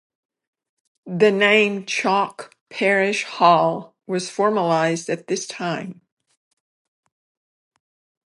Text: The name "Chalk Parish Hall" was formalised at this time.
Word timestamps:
The 1.05 1.29
name 1.31 1.85
"Chalk 1.85 2.55
Parish 2.71 3.23
Hall" 3.23 3.93
was 4.07 4.31
formalised 4.31 5.09
at 5.11 5.27
this 5.27 5.45
time. 5.45 6.01